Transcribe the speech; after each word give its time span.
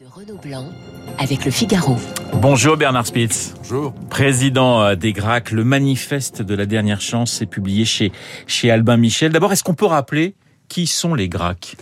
de 0.00 0.06
Renaud 0.06 0.38
Blanc 0.40 0.66
avec 1.18 1.44
le 1.44 1.50
Figaro. 1.50 1.96
Bonjour 2.34 2.76
Bernard 2.76 3.06
Spitz. 3.06 3.54
Bonjour. 3.58 3.92
Président 4.08 4.80
euh, 4.80 4.94
des 4.94 5.12
GRAC, 5.12 5.50
le 5.50 5.64
manifeste 5.64 6.40
de 6.40 6.54
la 6.54 6.66
dernière 6.66 7.00
chance 7.00 7.42
est 7.42 7.46
publié 7.46 7.84
chez, 7.84 8.12
chez 8.46 8.70
Albin 8.70 8.96
Michel. 8.96 9.32
D'abord, 9.32 9.52
est-ce 9.52 9.64
qu'on 9.64 9.74
peut 9.74 9.86
rappeler 9.86 10.36
qui 10.68 10.86
sont 10.86 11.14
les 11.14 11.28
GRAC 11.28 11.76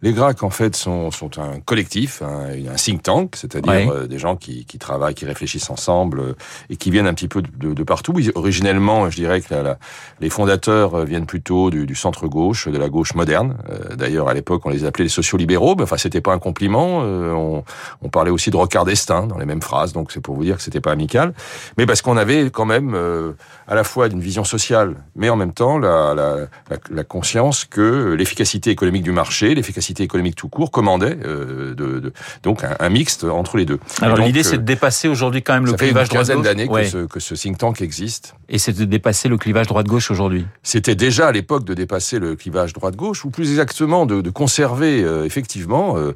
les 0.00 0.12
GRAC, 0.12 0.44
en 0.44 0.50
fait, 0.50 0.76
sont, 0.76 1.10
sont 1.10 1.38
un 1.40 1.58
collectif, 1.58 2.22
un, 2.22 2.50
un 2.70 2.74
think 2.76 3.02
tank, 3.02 3.34
c'est-à-dire 3.34 3.72
Ouais. 3.72 3.88
euh, 3.90 4.06
des 4.06 4.18
gens 4.18 4.36
qui, 4.36 4.64
qui 4.64 4.78
travaillent, 4.78 5.14
qui 5.14 5.24
réfléchissent 5.24 5.70
ensemble 5.70 6.20
euh, 6.20 6.32
et 6.70 6.76
qui 6.76 6.92
viennent 6.92 7.08
un 7.08 7.14
petit 7.14 7.26
peu 7.26 7.42
de, 7.42 7.48
de- 7.58 7.74
de 7.74 7.82
partout. 7.82 8.14
Ils- 8.18 8.30
originellement, 8.36 9.10
je 9.10 9.16
dirais 9.16 9.40
que 9.40 9.52
la- 9.52 9.62
la- 9.64 9.78
les 10.20 10.30
fondateurs 10.30 10.94
euh, 10.94 11.04
viennent 11.04 11.26
plutôt 11.26 11.70
du, 11.70 11.84
du 11.84 11.96
centre-gauche, 11.96 12.68
de 12.68 12.78
la 12.78 12.88
gauche 12.88 13.14
moderne. 13.16 13.56
Euh, 13.70 13.96
D'ailleurs, 13.96 14.28
à 14.28 14.34
l'époque, 14.34 14.62
on 14.66 14.70
les 14.70 14.84
appelait 14.84 15.04
les 15.04 15.08
sociolibéraux. 15.10 15.74
Mais, 15.76 15.82
enfin, 15.82 15.96
c'était 15.96 16.20
pas 16.20 16.32
un 16.32 16.38
compliment. 16.38 17.00
Euh, 17.02 17.32
on, 17.32 17.64
on 18.02 18.08
parlait 18.08 18.30
aussi 18.30 18.50
de 18.52 18.56
Rocard 18.56 18.84
d'Estaing 18.84 19.26
dans 19.26 19.38
les 19.38 19.46
mêmes 19.46 19.62
phrases, 19.62 19.92
donc 19.92 20.12
c'est 20.12 20.20
pour 20.20 20.36
vous 20.36 20.44
dire 20.44 20.56
que 20.58 20.62
c'était 20.62 20.80
pas 20.80 20.92
amical. 20.92 21.34
Mais 21.76 21.86
parce 21.86 22.02
qu'on 22.02 22.16
avait 22.16 22.50
quand 22.50 22.66
même 22.66 22.92
euh, 22.94 23.32
à 23.66 23.74
la 23.74 23.82
fois 23.82 24.08
d'une 24.08 24.20
vision 24.20 24.44
sociale, 24.44 24.94
mais 25.16 25.28
en 25.28 25.36
même 25.36 25.52
temps 25.52 25.78
la, 25.78 26.14
la, 26.14 26.36
la, 26.70 26.76
la 26.88 27.04
conscience 27.04 27.64
que 27.64 28.12
l'efficacité 28.16 28.70
économique 28.70 29.02
du 29.02 29.10
marché, 29.12 29.54
l'efficacité 29.56 29.87
économique 30.00 30.36
tout 30.36 30.48
court, 30.48 30.70
commandait 30.70 31.16
euh, 31.24 31.74
de, 31.74 32.00
de- 32.00 32.12
donc 32.42 32.64
un, 32.64 32.76
un 32.78 32.88
mixte 32.88 33.24
entre 33.24 33.56
les 33.56 33.64
deux. 33.64 33.78
Alors 34.00 34.18
l'idée 34.18 34.40
euh, 34.40 34.42
c'est 34.42 34.58
de 34.58 34.62
dépasser 34.62 35.08
aujourd'hui 35.08 35.42
quand 35.42 35.54
même 35.54 35.64
le 35.64 35.72
ça 35.72 35.78
fait 35.78 35.86
une 35.86 35.90
clivage 35.92 36.08
quinzaine 36.08 36.36
droite-gauche. 36.42 36.56
d'années 36.56 36.68
que, 36.68 36.72
Ouais. 36.72 36.84
ce, 36.84 37.06
que 37.06 37.20
ce 37.20 37.34
think 37.34 37.58
tank 37.58 37.80
existe. 37.82 38.34
Et 38.48 38.58
c'est 38.58 38.72
de 38.72 38.84
dépasser 38.84 39.28
le 39.28 39.36
clivage 39.38 39.66
droite-gauche 39.66 40.10
aujourd'hui. 40.10 40.46
C'était 40.62 40.94
déjà 40.94 41.28
à 41.28 41.32
l'époque 41.32 41.64
de 41.64 41.74
dépasser 41.74 42.18
le 42.18 42.36
clivage 42.36 42.72
droite-gauche, 42.72 43.24
ou 43.24 43.30
plus 43.30 43.50
exactement 43.50 44.06
de, 44.06 44.20
de 44.20 44.30
conserver 44.30 45.02
euh, 45.02 45.24
effectivement 45.24 45.96
euh, 45.96 46.12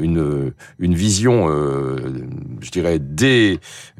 une, 0.00 0.52
une 0.78 0.94
vision, 0.94 1.48
je 2.60 2.70
dirais, 2.70 2.98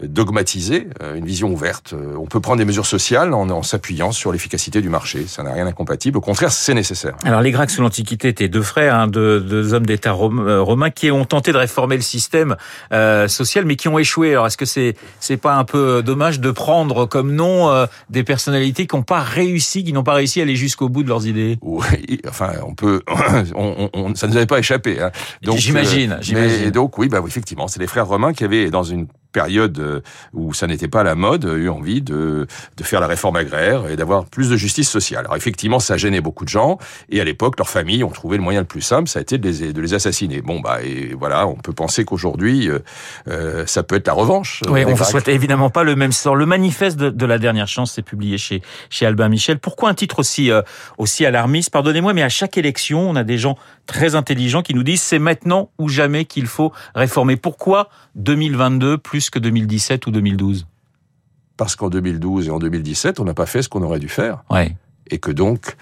dédogmatisée, 0.00 0.88
euh, 1.03 1.14
une 1.16 1.25
vision 1.25 1.50
ouverte. 1.53 1.94
On 2.19 2.27
peut 2.27 2.41
prendre 2.41 2.58
des 2.58 2.64
mesures 2.64 2.86
sociales 2.86 3.33
en, 3.34 3.48
en 3.50 3.62
s'appuyant 3.62 4.12
sur 4.12 4.33
l'efficacité 4.33 4.81
du 4.81 4.88
marché. 4.88 5.27
Ça 5.27 5.42
n'a 5.42 5.53
rien 5.53 5.64
d'incompatible. 5.64 6.19
Au 6.19 6.20
contraire, 6.20 6.53
c'est 6.53 6.75
nécessaire. 6.75 7.14
Alors 7.25 7.41
les 7.41 7.50
Grecs 7.50 7.70
sous 7.70 7.83
l'Antiquité 7.83 8.28
étaient 8.28 8.48
deux 8.48 8.62
frères, 8.62 8.94
hein, 8.94 9.03
deux, 9.06 9.41
deux 9.41 9.74
hommes 9.74 9.86
d'État 9.86 10.10
euh, 10.12 10.60
romains 10.62 10.91
qui 10.91 11.10
ont 11.10 11.24
tenté 11.24 11.52
de 11.52 11.56
réformer 11.58 11.97
le 11.97 12.02
système 12.02 12.56
euh, 12.92 13.28
social, 13.28 13.64
mais 13.64 13.77
qui 13.77 13.88
ont 13.88 13.98
échoué. 13.98 14.30
Alors 14.33 14.47
est-ce 14.47 14.56
que 14.56 14.64
c'est 14.66 14.94
c'est 15.20 15.36
pas 15.36 15.55
un 15.55 15.64
peu 15.64 16.02
dommage 16.02 16.41
de 16.41 16.50
prendre 16.50 17.06
comme 17.06 17.32
nom 17.34 17.70
euh, 17.70 17.86
des 18.10 18.25
personnalités 18.25 18.86
qui 18.86 18.97
n'ont 18.97 19.02
pas 19.02 19.20
réussi, 19.20 19.84
qui 19.84 19.92
n'ont 19.92 20.02
pas 20.05 20.14
réussi 20.14 20.41
à 20.41 20.42
aller 20.44 20.56
jusqu'au 20.56 20.88
bout 20.88 21.02
de 21.02 21.08
leurs 21.08 21.27
idées? 21.27 21.58
Oui, 21.62 22.20
enfin, 22.28 22.52
on 22.66 22.75
peut, 22.75 23.00
on, 23.55 23.88
on- 23.94 24.00
on- 24.06 24.14
ça 24.14 24.27
ne 24.27 24.32
nous 24.32 24.36
avait 24.36 24.47
pas 24.47 24.58
échappé. 24.58 25.00
Hein. 25.00 25.10
J'imagine, 25.56 26.12
euh, 26.12 26.19
j'imagine. 26.20 26.60
Mais 26.64 26.70
donc 26.70 26.98
oui, 26.98 27.08
bah 27.08 27.20
oui, 27.20 27.28
effectivement, 27.28 27.69
c'est 27.69 27.80
les 27.80 27.86
frères 27.86 28.06
romains 28.06 28.32
qui 28.32 28.44
avaient 28.44 28.70
dans 28.70 28.82
une 28.82 29.06
période 29.34 29.78
euh, 29.78 30.00
où 30.32 30.54
ça 30.54 30.66
n'était 30.66 30.88
pas 30.88 31.02
la 31.02 31.14
mode, 31.14 31.44
eu 31.44 31.68
envie 31.68 32.00
de, 32.00 32.46
de 32.78 32.84
faire 32.84 33.00
la 33.00 33.06
réforme 33.06 33.36
agraire 33.36 33.91
et 33.91 33.96
d'avoir 33.96 34.24
plus 34.24 34.48
de 34.48 34.56
justice 34.56 34.88
sociale. 34.88 35.24
Alors 35.24 35.36
effectivement, 35.36 35.80
ça 35.80 35.98
gênait 35.98 36.22
beaucoup 36.22 36.44
de 36.44 36.48
gens, 36.48 36.78
et 37.10 37.20
à 37.20 37.24
l'époque, 37.24 37.58
leurs 37.58 37.68
familles 37.68 38.04
ont 38.04 38.10
trouvé 38.10 38.38
le 38.38 38.42
moyen 38.42 38.60
le 38.60 38.66
plus 38.66 38.80
simple, 38.80 39.08
ça 39.08 39.18
a 39.18 39.22
été 39.22 39.36
de 39.36 39.48
les, 39.48 39.72
de 39.72 39.80
les 39.80 39.92
assassiner. 39.92 40.41
Bon, 40.41 40.60
bah, 40.60 40.78
et 40.82 41.14
voilà, 41.18 41.46
on 41.46 41.56
peut 41.56 41.72
penser 41.72 42.04
qu'aujourd'hui, 42.04 42.70
euh, 42.70 42.78
euh, 43.28 43.66
ça 43.66 43.82
peut 43.82 43.96
être 43.96 44.06
la 44.06 44.12
revanche. 44.12 44.62
Oui, 44.68 44.84
on 44.86 44.91
ne 44.91 44.96
souhaite 44.96 45.28
évidemment 45.28 45.70
pas 45.70 45.82
le 45.82 45.96
même 45.96 46.12
sort. 46.12 46.36
Le 46.36 46.46
manifeste 46.46 46.96
de, 46.96 47.10
de 47.10 47.26
la 47.26 47.38
dernière 47.38 47.69
chance 47.69 47.92
c'est 47.92 48.02
publié 48.02 48.38
chez, 48.38 48.62
chez 48.91 49.04
Albin 49.06 49.28
Michel. 49.28 49.58
Pourquoi 49.58 49.91
un 49.91 49.94
titre 49.94 50.20
aussi, 50.20 50.50
euh, 50.50 50.62
aussi 50.98 51.26
alarmiste? 51.26 51.70
Pardonnez-moi, 51.70 52.12
mais 52.12 52.22
à 52.22 52.28
chaque 52.28 52.56
élection, 52.56 53.08
on 53.10 53.16
a 53.16 53.24
des 53.24 53.38
gens 53.38 53.56
très 53.86 54.14
intelligents 54.14 54.62
qui 54.62 54.74
nous 54.74 54.82
disent 54.82 55.02
c'est 55.02 55.19
maintenant 55.19 55.70
ou 55.78 55.88
jamais 55.88 56.24
qu'il 56.24 56.46
faut 56.46 56.72
réformer. 56.94 57.36
Pourquoi 57.36 57.88
2022 58.16 58.98
plus 58.98 59.23
que 59.30 59.39
2017 59.39 60.06
ou 60.06 60.11
2012 60.11 60.67
Parce 61.56 61.77
qu'en 61.77 61.89
2012 61.91 62.48
et 62.48 62.50
en 62.50 62.58
2017, 62.58 63.20
on 63.20 63.25
n'a 63.25 63.34
pas 63.34 63.47
fait 63.47 63.62
ce 63.62 63.69
qu'on 63.69 63.83
aurait 63.83 63.98
dû 64.00 64.08
faire. 64.08 64.42
Ouais. 64.50 64.76
et 65.10 65.19
que 65.19 65.31
donc 65.31 65.76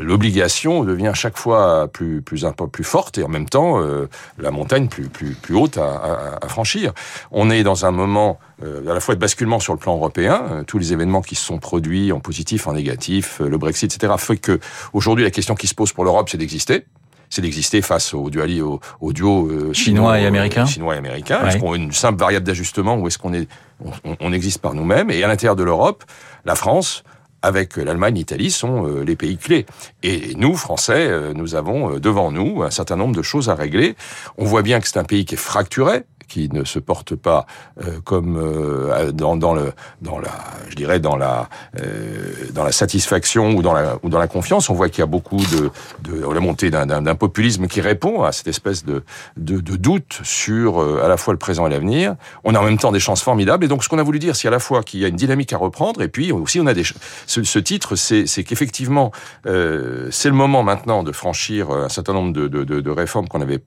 l'obligation 0.00 0.84
devient 0.84 1.08
à 1.08 1.14
chaque 1.14 1.36
fois 1.38 1.88
plus 1.92 2.22
plus 2.22 2.44
plus 2.72 2.84
forte 2.84 3.18
et 3.18 3.22
en 3.22 3.28
même 3.28 3.48
temps 3.48 3.80
euh, 3.80 4.08
la 4.38 4.50
montagne 4.50 4.88
plus 4.88 5.08
plus 5.08 5.34
plus 5.34 5.54
haute 5.54 5.78
à, 5.78 5.84
à- 5.86 6.44
à 6.44 6.48
franchir. 6.48 6.92
On 7.30 7.50
est 7.50 7.62
dans 7.62 7.86
un 7.86 7.90
moment 7.90 8.38
euh, 8.62 8.88
à 8.90 8.94
la 8.94 9.00
fois 9.00 9.14
de 9.14 9.20
basculement 9.20 9.60
sur 9.60 9.72
le 9.72 9.78
plan 9.78 9.94
européen, 9.96 10.42
euh, 10.50 10.62
tous 10.64 10.78
les 10.78 10.92
événements 10.92 11.22
qui 11.22 11.34
se 11.34 11.44
sont 11.44 11.58
produits 11.58 12.12
en 12.12 12.20
positif, 12.20 12.66
en 12.66 12.72
négatif, 12.72 13.40
le 13.40 13.58
Brexit, 13.58 13.94
etc. 13.94 14.12
fait 14.18 14.36
que 14.36 14.58
aujourd'hui 14.92 15.24
la 15.24 15.30
question 15.30 15.54
qui 15.54 15.66
se 15.66 15.74
pose 15.74 15.92
pour 15.92 16.04
l'Europe, 16.04 16.28
c'est 16.28 16.38
d'exister. 16.38 16.86
C'est 17.30 17.42
d'exister 17.42 17.82
face 17.82 18.14
au 18.14 18.30
duali, 18.30 18.60
au, 18.62 18.80
au 19.00 19.12
duo 19.12 19.48
euh, 19.48 19.72
Chinois 19.72 20.20
et 20.20 20.26
américain. 20.26 20.66
chinois 20.66 20.94
et 20.94 20.98
américain. 20.98 21.42
Ouais. 21.42 21.48
Est-ce 21.48 21.58
qu'on 21.58 21.72
a 21.72 21.76
une 21.76 21.92
simple 21.92 22.18
variable 22.20 22.46
d'ajustement 22.46 22.96
ou 22.96 23.06
est-ce 23.08 23.18
qu'on 23.18 23.34
est, 23.34 23.48
on, 23.84 24.16
on- 24.20 24.32
existe 24.32 24.58
par 24.60 24.74
nous-mêmes? 24.74 25.10
Et 25.10 25.22
à 25.24 25.28
l'intérieur 25.28 25.56
de 25.56 25.64
l'Europe, 25.64 26.04
la 26.44 26.54
France, 26.54 27.02
avec 27.42 27.76
l'Allemagne, 27.76 28.14
l'Italie, 28.14 28.50
sont 28.50 28.86
euh, 28.86 29.02
les 29.04 29.16
pays 29.16 29.36
clés. 29.36 29.66
Et 30.02 30.34
nous, 30.36 30.56
Français, 30.56 31.06
euh, 31.08 31.32
nous 31.34 31.54
avons 31.56 31.98
devant 31.98 32.30
nous 32.32 32.62
un 32.62 32.70
certain 32.70 32.96
nombre 32.96 33.14
de 33.14 33.22
choses 33.22 33.48
à 33.50 33.54
régler. 33.54 33.96
On 34.38 34.44
voit 34.44 34.62
bien 34.62 34.80
que 34.80 34.88
c'est 34.88 34.98
un 34.98 35.04
pays 35.04 35.24
qui 35.24 35.34
est 35.34 35.38
fracturé 35.38 36.04
qui 36.26 36.48
ne 36.52 36.64
se 36.64 36.78
porte 36.78 37.14
pas 37.14 37.46
euh, 37.82 38.00
comme 38.04 38.36
euh, 38.36 39.12
dans, 39.12 39.36
dans 39.36 39.54
le 39.54 39.72
dans 40.02 40.18
la 40.18 40.30
je 40.68 40.74
dirais 40.74 41.00
dans 41.00 41.16
la 41.16 41.48
euh, 41.80 42.32
dans 42.52 42.64
la 42.64 42.72
satisfaction 42.72 43.54
ou 43.54 43.62
dans 43.62 43.72
la 43.72 43.98
ou 44.02 44.08
dans 44.08 44.18
la 44.18 44.28
confiance. 44.28 44.70
On 44.70 44.74
voit 44.74 44.88
qu'il 44.88 45.00
y 45.00 45.02
a 45.02 45.06
beaucoup 45.06 45.36
de 45.36 45.70
de 46.02 46.32
la 46.32 46.40
montée 46.40 46.70
d'un 46.70 47.14
populisme 47.14 47.66
qui 47.66 47.80
répond 47.80 48.22
à 48.22 48.32
cette 48.32 48.48
espèce 48.48 48.84
de 48.84 49.04
de, 49.36 49.60
de 49.60 49.76
doute 49.76 50.20
sur 50.22 50.80
euh, 50.80 51.02
à 51.04 51.08
la 51.08 51.16
fois 51.16 51.32
le 51.34 51.38
présent 51.38 51.66
et 51.66 51.70
l'avenir. 51.70 52.16
On 52.44 52.54
a 52.54 52.60
en 52.60 52.64
même 52.64 52.78
temps 52.78 52.92
des 52.92 53.00
chances 53.00 53.22
formidables. 53.22 53.64
Et 53.64 53.68
donc 53.68 53.84
ce 53.84 53.88
qu'on 53.88 53.98
a 53.98 54.02
voulu 54.02 54.18
dire 54.18 54.36
c'est 54.36 54.48
à 54.48 54.50
la 54.50 54.58
fois 54.58 54.82
qu'il 54.82 55.00
y 55.00 55.04
a 55.04 55.08
une 55.08 55.16
dynamique 55.16 55.52
à 55.52 55.58
reprendre 55.58 56.02
et 56.02 56.08
puis 56.08 56.32
aussi 56.32 56.60
on 56.60 56.66
a 56.66 56.74
des 56.74 56.84
ce, 57.26 57.42
ce 57.42 57.58
titre 57.58 57.96
c'est 57.96 58.44
qu'effectivement 58.44 59.12
euh, 59.46 60.08
c'est 60.10 60.28
le 60.28 60.34
moment 60.34 60.62
maintenant 60.62 61.02
de 61.02 61.12
franchir 61.12 61.70
un 61.70 61.88
certain 61.88 62.12
nombre 62.12 62.32
de, 62.32 62.48
de, 62.48 62.64
de 62.64 62.90
réformes 62.90 63.28
qu'on 63.28 63.40
avait 63.40 63.60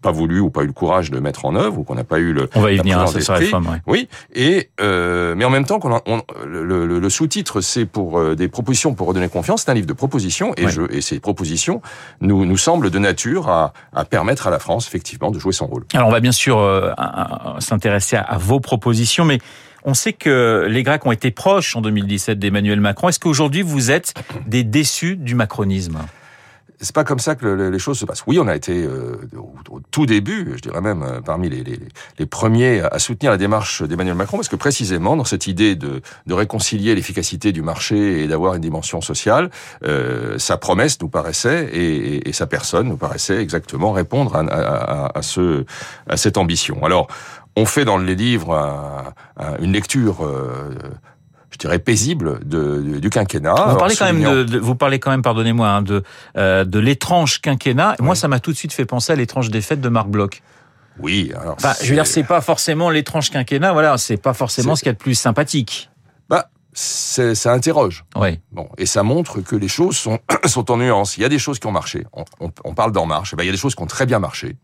pas 0.00 0.10
voulu 0.12 0.40
ou 0.40 0.50
pas 0.50 0.62
eu 0.62 0.66
le 0.66 0.72
courage 0.72 1.10
de 1.10 1.18
mettre 1.20 1.44
en 1.44 1.54
œuvre 1.56 1.78
ou 1.78 1.84
qu'on 1.84 1.94
n'a 1.96 2.04
pas 2.04 2.18
eu 2.18 2.32
le 2.32 2.48
On 2.54 2.60
va 2.60 2.72
y 2.72 2.76
venir 2.78 2.96
présence 2.96 3.10
cette 3.12 3.18
d'esprit. 3.18 3.44
réforme. 3.44 3.66
ouais. 3.68 3.78
oui, 3.86 4.08
et 4.34 4.70
euh, 4.80 5.34
mais 5.36 5.44
en 5.44 5.50
même 5.50 5.64
temps, 5.64 5.78
qu'on 5.80 5.92
en- 5.92 6.02
on- 6.06 6.22
le, 6.46 6.64
le- 6.64 6.98
le 6.98 7.10
sous-titre, 7.10 7.60
c'est 7.60 7.84
pour 7.86 8.18
euh, 8.18 8.34
des 8.34 8.48
propositions 8.48 8.94
pour 8.94 9.08
redonner 9.08 9.28
confiance. 9.28 9.62
C'est 9.64 9.70
un 9.70 9.74
livre 9.74 9.86
de 9.86 9.92
propositions, 9.92 10.52
et, 10.56 10.66
Ouais. 10.66 10.70
je, 10.72 10.82
et 10.90 11.00
ces 11.00 11.20
propositions 11.20 11.82
nous, 12.20 12.44
nous 12.44 12.56
semblent 12.56 12.90
de 12.90 12.98
nature 12.98 13.48
à, 13.48 13.72
à 13.92 14.04
permettre 14.04 14.46
à 14.46 14.50
la 14.50 14.58
France, 14.58 14.86
effectivement, 14.86 15.30
de 15.30 15.38
jouer 15.38 15.52
son 15.52 15.66
rôle. 15.66 15.84
Alors 15.94 16.08
on 16.08 16.12
va 16.12 16.20
bien 16.20 16.32
sûr 16.32 16.58
euh, 16.58 16.92
s'intéresser 17.58 18.16
à, 18.16 18.22
à 18.22 18.38
vos 18.38 18.60
propositions, 18.60 19.24
mais 19.24 19.38
on 19.84 19.94
sait 19.94 20.12
que 20.12 20.66
les 20.68 20.82
Grecs 20.82 21.04
ont 21.06 21.12
été 21.12 21.30
proches 21.30 21.74
en 21.76 21.80
2017 21.80 22.38
d'Emmanuel 22.38 22.80
Macron. 22.80 23.08
Est-ce 23.08 23.18
qu'aujourd'hui 23.20 23.62
vous 23.62 23.90
êtes 23.90 24.14
des 24.46 24.64
déçus 24.64 25.16
du 25.16 25.34
macronisme? 25.34 25.98
C'est 26.80 26.94
pas 26.94 27.02
comme 27.04 27.18
ça 27.18 27.34
que 27.34 27.44
le- 27.44 27.70
les 27.70 27.78
choses 27.80 27.98
se 27.98 28.04
passent. 28.04 28.22
Oui, 28.26 28.38
on 28.38 28.46
a 28.46 28.54
été 28.54 28.84
euh, 28.84 29.16
au, 29.36 29.80
tout 29.90 30.06
début, 30.06 30.52
je 30.56 30.60
dirais 30.60 30.80
même 30.80 31.02
euh, 31.02 31.20
parmi 31.20 31.48
les, 31.48 31.64
premiers 32.26 32.80
à 32.82 32.98
soutenir 33.00 33.32
la 33.32 33.36
démarche 33.36 33.82
d'Emmanuel 33.82 34.14
Macron, 34.14 34.36
parce 34.36 34.48
que 34.48 34.54
précisément 34.56 35.16
dans 35.16 35.24
cette 35.24 35.46
idée 35.48 35.74
de, 35.74 36.00
réconcilier 36.30 36.94
l'efficacité 36.94 37.50
du 37.50 37.62
marché 37.62 38.22
et 38.22 38.28
d'avoir 38.28 38.54
une 38.54 38.60
dimension 38.60 39.00
sociale, 39.00 39.50
euh, 39.84 40.38
sa 40.38 40.56
promesse 40.56 41.00
nous 41.00 41.08
paraissait 41.08 41.68
et, 41.72 42.32
sa 42.32 42.46
personne 42.46 42.88
nous 42.88 42.96
paraissait 42.96 43.38
exactement 43.42 43.90
répondre 43.90 44.36
à, 44.36 45.22
ce, 45.22 45.64
à 46.08 46.16
cette 46.16 46.36
ambition. 46.38 46.84
Alors, 46.84 47.08
on 47.56 47.66
fait 47.66 47.84
dans 47.84 47.98
les 47.98 48.14
livres 48.14 48.54
un- 48.54 49.12
un- 49.36 49.56
une 49.60 49.72
lecture. 49.72 50.18
Je 51.60 51.66
dirais 51.66 51.78
paisible 51.80 52.38
de, 52.44 52.80
de- 52.80 52.98
du 53.00 53.10
quinquennat. 53.10 53.52
Vous 53.70 53.76
parlez 53.76 53.96
quand 53.96 54.04
même 54.04 54.22
soulignant- 54.22 54.34
de, 54.36 54.42
de- 54.44 54.58
vous 54.58 54.76
parlez 54.76 55.00
quand 55.00 55.10
même, 55.10 55.22
pardonnez-moi, 55.22 55.68
hein, 55.68 55.82
de 55.82 56.04
euh, 56.36 56.64
de 56.64 56.78
l'étrange 56.78 57.40
quinquennat. 57.40 57.96
Moi, 58.00 58.14
ça 58.14 58.28
m'a 58.28 58.38
tout 58.38 58.52
de 58.52 58.56
suite 58.56 58.72
fait 58.72 58.84
penser 58.86 59.12
à 59.12 59.16
l'étrange 59.16 59.50
défaite 59.50 59.80
de 59.80 59.88
Marc 59.88 60.06
Bloch. 60.08 60.40
Oui, 61.00 61.32
alors. 61.40 61.56
Je 61.82 61.88
veux 61.88 61.94
dire, 61.94 62.06
c'est 62.06 62.22
pas 62.22 62.40
forcément 62.40 62.90
l'étrange 62.90 63.30
quinquennat. 63.30 63.72
Voilà, 63.72 63.98
c'est 63.98 64.16
pas 64.16 64.34
forcément 64.34 64.76
ce 64.76 64.82
qu'il 64.82 64.88
y 64.88 64.90
a 64.90 64.94
de 64.94 64.98
plus 64.98 65.14
sympathique. 65.16 65.90
Bah, 66.28 66.48
ça 66.72 67.52
interroge. 67.52 68.04
Oui. 68.16 68.38
Bon, 68.52 68.68
et 68.78 68.86
ça 68.86 69.02
montre 69.02 69.40
que 69.40 69.56
les 69.56 69.68
choses 69.68 69.96
sont, 69.96 70.20
sont 70.44 70.70
en 70.70 70.76
nuance. 70.76 71.16
Il 71.16 71.22
y 71.22 71.24
a 71.24 71.28
des 71.28 71.38
choses 71.40 71.58
qui 71.58 71.66
ont 71.66 71.72
marché. 71.72 72.04
On, 72.12 72.24
on- 72.40 72.52
on 72.64 72.74
parle 72.74 72.92
d'en 72.92 73.06
marche. 73.06 73.30
Eh 73.32 73.36
ben, 73.36 73.42
il 73.42 73.46
y 73.46 73.50
a 73.50 73.52
des 73.52 73.58
choses 73.58 73.74
qui 73.74 73.82
ont 73.82 73.86
très 73.86 74.06
bien 74.06 74.20
marché 74.20 74.56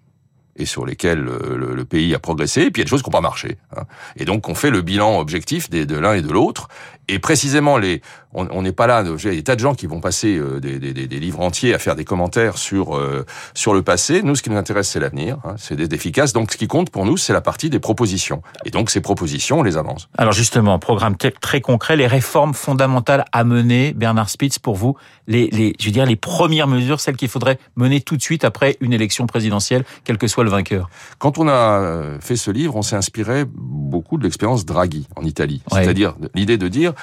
et 0.56 0.66
sur 0.66 0.86
lesquelles 0.86 1.26
euh, 1.26 1.56
le, 1.56 1.74
le 1.74 1.84
pays 1.84 2.14
a 2.14 2.20
progressé. 2.20 2.60
Et 2.62 2.70
puis 2.70 2.80
il 2.80 2.82
y 2.82 2.82
a 2.82 2.84
des 2.84 2.90
choses 2.90 3.02
qui 3.02 3.10
n'ont 3.10 3.14
pas 3.16 3.20
marché. 3.20 3.58
hein. 3.76 3.82
Et 4.16 4.24
donc 4.24 4.48
on 4.48 4.54
fait 4.54 4.70
le 4.70 4.82
bilan 4.82 5.18
objectif 5.18 5.68
des, 5.68 5.84
de 5.84 5.96
l'un 5.98 6.14
et 6.14 6.22
de 6.22 6.32
l'autre. 6.32 6.68
Et 7.08 7.18
précisément, 7.18 7.78
les, 7.78 8.00
on 8.34 8.62
n'est 8.62 8.72
pas 8.72 8.86
là. 8.86 9.04
Il 9.04 9.24
y 9.24 9.28
a 9.28 9.30
des 9.32 9.42
tas 9.42 9.54
de 9.54 9.60
gens 9.60 9.74
qui 9.74 9.86
vont 9.86 10.00
passer 10.00 10.36
euh, 10.36 10.58
des, 10.60 10.78
des, 10.78 10.92
des, 10.92 11.20
livres 11.20 11.40
entiers 11.40 11.74
à 11.74 11.78
faire 11.78 11.94
des 11.94 12.04
commentaires 12.04 12.58
sur 12.58 12.96
euh, 12.96 13.24
sur 13.54 13.74
le 13.74 13.82
passé. 13.82 14.22
Nous, 14.22 14.34
ce 14.34 14.42
qui 14.42 14.50
nous 14.50 14.56
intéresse, 14.56 14.88
c'est 14.88 15.00
l'avenir. 15.00 15.38
Hein, 15.44 15.54
c'est 15.56 15.76
d'être 15.76 15.92
efficace. 15.92 16.32
Donc, 16.32 16.50
ce 16.50 16.56
qui 16.56 16.66
compte 16.66 16.90
pour 16.90 17.04
nous, 17.04 17.16
c'est 17.16 17.32
la 17.32 17.40
partie 17.40 17.70
des 17.70 17.78
propositions. 17.78 18.42
Et 18.64 18.70
donc, 18.70 18.90
ces 18.90 19.00
propositions, 19.00 19.60
on 19.60 19.62
les 19.62 19.76
avance. 19.76 20.08
Alors, 20.18 20.32
justement, 20.32 20.78
programme 20.78 21.16
très 21.16 21.60
concret, 21.60 21.96
les 21.96 22.06
réformes 22.06 22.54
fondamentales 22.54 23.24
à 23.32 23.44
mener, 23.44 23.92
Bernard 23.92 24.30
Spitz, 24.30 24.58
pour 24.58 24.74
vous, 24.74 24.96
les, 25.26 25.48
les, 25.50 25.74
je 25.78 25.86
veux 25.86 25.92
dire, 25.92 26.06
les 26.06 26.16
premières 26.16 26.66
mesures, 26.66 27.00
celles 27.00 27.16
qu'il 27.16 27.28
faudrait 27.28 27.58
mener 27.76 28.00
tout 28.00 28.16
de 28.16 28.22
suite 28.22 28.44
après 28.44 28.76
une 28.80 28.92
élection 28.92 29.26
présidentielle, 29.26 29.84
quel 30.04 30.18
que 30.18 30.26
soit 30.26 30.44
le 30.44 30.50
vainqueur. 30.50 30.90
Quand 31.18 31.38
on 31.38 31.48
a 31.48 31.52
euh, 31.52 32.18
fait 32.20 32.36
ce 32.36 32.50
livre, 32.50 32.74
on 32.76 32.82
s'est 32.82 32.96
inspiré 32.96 33.44
beaucoup 33.46 34.18
de 34.18 34.24
l'expérience 34.24 34.64
Draghi 34.64 35.06
en 35.16 35.22
Italie. 35.22 35.62
C'est-à-dire 35.70 36.14
l'idée 36.34 36.58
de 36.58 36.68
dire 36.68 36.93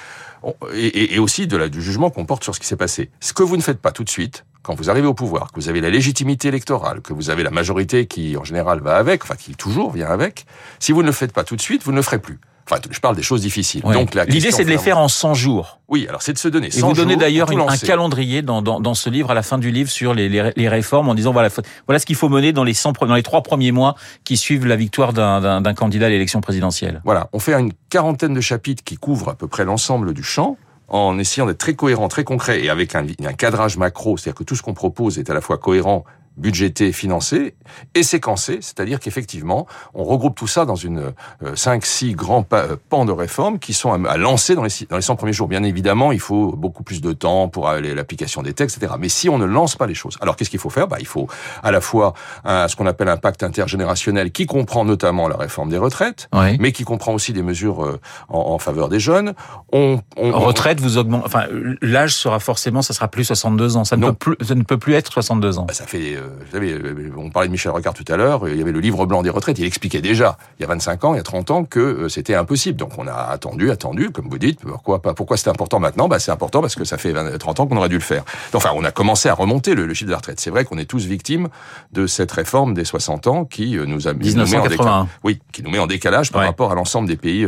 et, 0.73 1.19
aussi 1.19 1.47
de 1.47 1.57
la, 1.57 1.69
du 1.69 1.81
jugement 1.81 2.09
qu'on 2.09 2.25
porte 2.25 2.43
sur 2.43 2.55
ce 2.55 2.59
qui 2.59 2.67
s'est 2.67 2.75
passé. 2.75 3.09
Ce 3.19 3.33
que 3.33 3.43
vous 3.43 3.57
ne 3.57 3.61
faites 3.61 3.79
pas 3.79 3.91
tout 3.91 4.03
de 4.03 4.09
suite, 4.09 4.45
quand 4.63 4.75
vous 4.75 4.89
arrivez 4.89 5.07
au 5.07 5.13
pouvoir, 5.13 5.51
que 5.51 5.59
vous 5.59 5.69
avez 5.69 5.81
la 5.81 5.89
légitimité 5.89 6.47
électorale, 6.47 7.01
que 7.01 7.13
vous 7.13 7.29
avez 7.29 7.43
la 7.43 7.51
majorité 7.51 8.05
qui 8.05 8.37
en 8.37 8.43
général 8.43 8.79
va 8.81 8.97
avec, 8.97 9.23
enfin 9.23 9.35
qui 9.35 9.55
toujours 9.55 9.91
vient 9.91 10.09
avec, 10.09 10.45
si 10.79 10.91
vous 10.91 11.01
ne 11.01 11.07
le 11.07 11.13
faites 11.13 11.33
pas 11.33 11.43
tout 11.43 11.55
de 11.55 11.61
suite, 11.61 11.83
vous 11.83 11.91
ne 11.91 11.97
le 11.97 12.03
ferez 12.03 12.19
plus. 12.19 12.39
Enfin, 12.69 12.81
je 12.89 12.99
parle 12.99 13.15
des 13.15 13.23
choses 13.23 13.41
difficiles. 13.41 13.81
Donc 13.81 14.15
l'idée, 14.27 14.51
c'est 14.51 14.63
de 14.65 14.69
les 14.69 14.77
faire 14.77 14.97
en 14.97 15.07
100 15.07 15.33
jours. 15.33 15.79
Oui, 15.87 16.05
alors 16.07 16.21
c'est 16.21 16.33
de 16.33 16.37
se 16.37 16.47
donner. 16.47 16.69
Et 16.75 16.81
vous 16.81 16.93
donnez 16.93 17.17
d'ailleurs 17.17 17.51
un 17.51 17.77
calendrier 17.77 18.41
dans, 18.41 18.61
dans, 18.61 18.79
dans, 18.79 18.93
ce 18.93 19.09
livre, 19.09 19.31
à 19.31 19.33
la 19.33 19.43
fin 19.43 19.57
du 19.57 19.71
livre, 19.71 19.89
sur 19.89 20.13
les, 20.13 20.29
les, 20.29 20.51
les 20.55 20.69
réformes, 20.69 21.09
en 21.09 21.15
disant 21.15 21.33
voilà, 21.33 21.49
voilà 21.87 21.99
ce 21.99 22.05
qu'il 22.05 22.15
faut 22.15 22.29
mener 22.29 22.53
dans 22.53 22.63
les 22.63 22.73
100, 22.73 22.93
dans 23.05 23.15
les 23.15 23.23
trois 23.23 23.43
premiers 23.43 23.71
mois 23.71 23.95
qui 24.23 24.37
suivent 24.37 24.65
la 24.65 24.75
victoire 24.75 25.13
d'un 25.13 25.73
candidat 25.73 26.05
à 26.05 26.09
l'élection 26.09 26.41
présidentielle. 26.41 27.01
Voilà, 27.03 27.29
on 27.33 27.39
fait 27.39 27.53
une 27.53 27.73
quarantaine 27.89 28.33
de 28.33 28.41
chapitres 28.41 28.83
qui 28.83 28.97
couvrent 28.97 29.29
à 29.29 29.35
peu 29.35 29.47
près 29.47 29.65
l'ensemble 29.65 30.13
du 30.13 30.23
champ 30.23 30.57
en 30.87 31.17
essayant 31.17 31.45
d'être 31.45 31.57
très 31.57 31.73
cohérent, 31.73 32.09
très 32.09 32.25
concret 32.25 32.63
et 32.63 32.69
avec 32.69 32.95
un, 32.95 33.05
un 33.23 33.33
cadrage 33.33 33.77
macro, 33.77 34.17
c'est-à-dire 34.17 34.37
que 34.37 34.43
tout 34.43 34.55
ce 34.55 34.61
qu'on 34.61 34.73
propose 34.73 35.19
est 35.19 35.29
à 35.29 35.33
la 35.33 35.39
fois 35.39 35.57
cohérent 35.57 36.03
budgété, 36.41 36.91
financé 36.91 37.55
et 37.95 38.03
séquencé, 38.03 38.59
c'est-à-dire 38.61 38.99
qu'effectivement, 38.99 39.67
on 39.93 40.03
regroupe 40.03 40.35
tout 40.35 40.47
ça 40.47 40.65
dans 40.65 40.75
une 40.75 41.13
euh, 41.43 41.55
cinq, 41.55 41.85
six 41.85 42.13
grands 42.13 42.45
euh, 42.53 42.75
pans 42.89 43.05
de 43.05 43.11
réformes 43.11 43.59
qui 43.59 43.73
sont 43.73 43.93
à, 44.05 44.17
lancer 44.17 44.55
dans 44.55 44.63
les 44.63 44.71
dans 44.89 44.95
les 44.97 45.01
100 45.01 45.15
premiers 45.15 45.33
jours. 45.33 45.47
Bien 45.47 45.63
évidemment, 45.63 46.11
il 46.11 46.19
faut 46.19 46.51
beaucoup 46.53 46.83
plus 46.83 47.01
de 47.01 47.13
temps 47.13 47.47
pour 47.47 47.69
l'application 47.71 48.41
des 48.41 48.53
textes, 48.53 48.77
etc. 48.77 48.93
Mais 48.99 49.09
si 49.09 49.29
on 49.29 49.37
ne 49.37 49.45
lance 49.45 49.75
pas 49.75 49.87
les 49.87 49.93
choses, 49.93 50.17
alors 50.21 50.35
qu'est-ce 50.35 50.49
qu'il 50.49 50.59
faut 50.59 50.69
faire? 50.69 50.87
Bah, 50.87 50.97
il 50.99 51.07
faut 51.07 51.27
à 51.63 51.71
la 51.71 51.81
fois 51.81 52.13
ce 52.45 52.75
qu'on 52.75 52.87
appelle 52.87 53.09
un 53.09 53.17
pacte 53.17 53.43
intergénérationnel 53.43 54.31
qui 54.31 54.45
comprend 54.45 54.85
notamment 54.85 55.27
la 55.27 55.37
réforme 55.37 55.69
des 55.69 55.77
retraites, 55.77 56.29
mais 56.59 56.71
qui 56.71 56.83
comprend 56.83 57.13
aussi 57.13 57.33
des 57.33 57.43
mesures 57.43 57.83
euh, 57.83 57.99
en, 58.29 58.57
faveur 58.59 58.89
des 58.89 58.99
jeunes. 58.99 59.33
On, 59.71 59.99
on 60.17 60.31
retraite, 60.39 60.79
vous 60.79 60.97
augmentez, 60.97 61.25
enfin 61.25 61.45
l'âge 61.81 62.15
sera 62.15 62.39
forcément, 62.39 62.81
ça 62.81 62.93
sera 62.93 63.07
plus 63.07 63.25
62 63.25 63.77
ans. 63.77 63.83
Ça 63.83 63.97
ne 63.97 64.07
peut 64.07 64.13
plus, 64.13 64.35
ça 64.45 64.55
ne 64.55 64.63
peut 64.63 64.77
plus 64.77 64.93
être 64.93 65.11
62 65.11 65.59
ans. 65.59 65.65
Bah, 65.65 65.73
ça 65.73 65.85
fait 65.85 66.17
vous 66.39 66.51
savez, 66.51 66.73
euh, 66.73 67.11
on 67.17 67.29
parlait 67.29 67.47
de 67.47 67.51
Michel 67.51 67.71
Rocard 67.71 67.93
tout 67.93 68.05
à 68.07 68.17
l'heure, 68.17 68.47
il 68.47 68.57
y 68.57 68.61
avait 68.61 68.71
le 68.71 68.79
livre 68.79 69.05
blanc 69.05 69.21
des 69.21 69.29
retraites, 69.29 69.59
il 69.59 69.65
expliquait 69.65 70.01
déjà, 70.01 70.37
il 70.59 70.61
y 70.61 70.65
a 70.65 70.67
25 70.67 71.03
ans, 71.03 71.13
il 71.13 71.17
y 71.17 71.19
a 71.19 71.23
30 71.23 71.51
ans, 71.51 71.63
que 71.63 71.79
euh, 71.79 72.09
c'était 72.09 72.35
impossible. 72.35 72.77
Donc 72.77 72.97
on 72.97 73.07
a 73.07 73.13
attendu, 73.13 73.71
attendu, 73.71 74.11
comme 74.11 74.29
vous 74.29 74.37
dites, 74.37 74.59
pourquoi 74.61 75.01
pas, 75.01 75.13
pourquoi 75.13 75.37
c'était 75.37 75.49
important 75.49 75.79
maintenant? 75.79 76.07
Bah, 76.07 76.19
C'est 76.19 76.31
important 76.31 76.61
parce 76.61 76.75
que 76.75 76.83
ça 76.85 76.97
fait 76.97 77.11
20, 77.11 77.37
30 77.37 77.59
ans 77.59 77.67
qu'on 77.67 77.77
aurait 77.77 77.89
dû 77.89 77.95
le 77.95 78.01
faire. 78.01 78.23
Enfin, 78.53 78.71
on 78.75 78.83
a 78.83 78.91
commencé 78.91 79.29
à 79.29 79.33
remonter 79.33 79.75
le, 79.75 79.93
chiffre 79.93 80.07
de 80.07 80.11
la 80.11 80.17
retraite. 80.17 80.39
C'est 80.39 80.49
vrai 80.49 80.65
qu'on 80.65 80.77
est 80.77 80.85
tous 80.85 81.05
victimes 81.05 81.49
de 81.91 82.07
cette 82.07 82.31
réforme 82.31 82.73
des 82.73 82.85
60 82.85 83.27
ans 83.27 83.45
qui 83.45 83.77
euh, 83.77 83.85
nous 83.85 84.07
a 84.07 84.13
mis 84.13 84.37
en 84.39 84.43
décalage, 84.43 85.05
oui, 85.23 85.39
qui 85.51 85.63
nous 85.63 85.69
met 85.69 85.79
en 85.79 85.87
décalage 85.87 86.31
par 86.31 86.43
rapport 86.43 86.71
à 86.71 86.75
l'ensemble 86.75 87.07
des 87.07 87.17
pays 87.17 87.47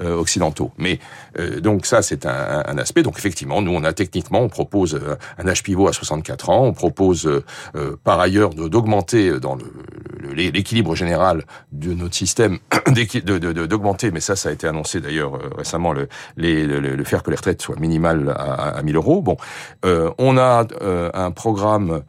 occidentaux. 0.00 0.72
Mais 0.78 0.98
donc 1.60 1.86
ça, 1.86 2.02
c'est 2.02 2.26
un, 2.26 2.62
un, 2.66 2.78
aspect. 2.78 3.02
Donc 3.02 3.18
effectivement, 3.18 3.62
nous, 3.62 3.72
on 3.72 3.84
a 3.84 3.92
techniquement, 3.92 4.40
on 4.40 4.48
propose 4.48 5.00
un 5.38 5.48
âge 5.48 5.62
pivot 5.62 5.88
à 5.88 5.92
64 5.92 6.50
ans, 6.50 6.64
on 6.64 6.72
propose 6.72 7.28
par 8.10 8.18
ailleurs 8.18 8.50
d'augmenter 8.50 9.38
dans 9.38 9.56
l'équilibre 10.34 10.96
général 10.96 11.44
de 11.70 11.94
notre 11.94 12.16
système, 12.16 12.58
d'augmenter, 12.88 14.10
mais 14.10 14.18
ça, 14.18 14.34
ça 14.34 14.48
a 14.48 14.52
été 14.52 14.66
annoncé 14.66 15.00
d'ailleurs 15.00 15.36
euh, 15.36 15.50
récemment, 15.56 15.92
le, 15.92 16.08
le, 16.36 17.04
faire 17.04 17.22
que 17.22 17.30
les 17.30 17.36
retraites 17.36 17.62
soient 17.62 17.76
minimales 17.76 18.34
à, 18.36 18.78
à 18.78 18.82
1000 18.82 18.96
euros. 18.96 19.22
Bon, 19.22 19.36
euh, 19.84 20.10
on 20.18 20.38
a 20.38 20.66
euh, 20.82 21.10
un 21.14 21.30
programme 21.30 22.02